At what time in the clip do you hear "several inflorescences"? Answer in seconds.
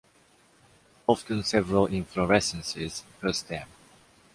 1.43-3.03